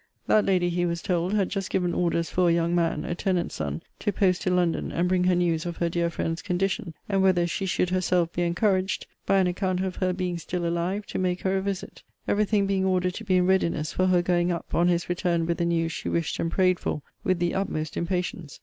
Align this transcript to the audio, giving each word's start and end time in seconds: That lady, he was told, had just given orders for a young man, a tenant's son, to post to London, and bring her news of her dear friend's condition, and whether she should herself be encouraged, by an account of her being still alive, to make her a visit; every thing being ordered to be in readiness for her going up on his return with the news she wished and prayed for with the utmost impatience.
That 0.25 0.45
lady, 0.45 0.69
he 0.69 0.87
was 0.87 1.03
told, 1.03 1.35
had 1.35 1.49
just 1.49 1.69
given 1.69 1.93
orders 1.93 2.27
for 2.27 2.49
a 2.49 2.53
young 2.53 2.73
man, 2.73 3.05
a 3.05 3.13
tenant's 3.13 3.53
son, 3.53 3.83
to 3.99 4.11
post 4.11 4.41
to 4.41 4.49
London, 4.49 4.91
and 4.91 5.07
bring 5.07 5.25
her 5.25 5.35
news 5.35 5.63
of 5.63 5.77
her 5.77 5.89
dear 5.89 6.09
friend's 6.09 6.41
condition, 6.41 6.95
and 7.07 7.21
whether 7.21 7.45
she 7.45 7.67
should 7.67 7.91
herself 7.91 8.33
be 8.33 8.41
encouraged, 8.41 9.05
by 9.27 9.37
an 9.37 9.45
account 9.45 9.79
of 9.81 9.97
her 9.97 10.11
being 10.11 10.39
still 10.39 10.65
alive, 10.65 11.05
to 11.05 11.19
make 11.19 11.41
her 11.41 11.55
a 11.55 11.61
visit; 11.61 12.01
every 12.27 12.45
thing 12.45 12.65
being 12.65 12.83
ordered 12.83 13.13
to 13.13 13.23
be 13.23 13.37
in 13.37 13.45
readiness 13.45 13.93
for 13.93 14.07
her 14.07 14.23
going 14.23 14.51
up 14.51 14.73
on 14.73 14.87
his 14.87 15.07
return 15.07 15.45
with 15.45 15.59
the 15.59 15.65
news 15.65 15.91
she 15.91 16.09
wished 16.09 16.39
and 16.39 16.49
prayed 16.51 16.79
for 16.79 17.03
with 17.23 17.37
the 17.37 17.53
utmost 17.53 17.95
impatience. 17.95 18.59